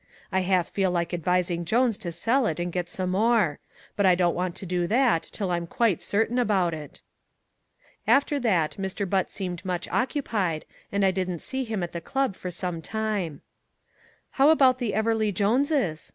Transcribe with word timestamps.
I 0.31 0.39
half 0.39 0.67
feel 0.67 0.89
like 0.89 1.13
advising 1.13 1.63
Jones 1.63 1.95
to 1.99 2.11
sell 2.11 2.47
it 2.47 2.59
and 2.59 2.71
get 2.73 2.89
some 2.89 3.11
more. 3.11 3.59
But 3.95 4.07
I 4.07 4.15
don't 4.15 4.33
want 4.33 4.55
to 4.55 4.65
do 4.65 4.87
that 4.87 5.21
till 5.21 5.51
I'm 5.51 5.67
quite 5.67 6.01
certain 6.01 6.39
about 6.39 6.73
it." 6.73 7.03
After 8.07 8.39
that 8.39 8.77
Mr. 8.79 9.07
Butt 9.07 9.29
seemed 9.29 9.63
much 9.63 9.87
occupied 9.89 10.65
and 10.91 11.05
I 11.05 11.11
didn't 11.11 11.37
see 11.43 11.63
him 11.65 11.83
at 11.83 11.91
the 11.91 12.01
club 12.01 12.35
for 12.35 12.49
some 12.49 12.81
time. 12.81 13.41
"How 14.31 14.49
about 14.49 14.79
the 14.79 14.95
Everleigh 14.95 15.31
Joneses?" 15.35 16.09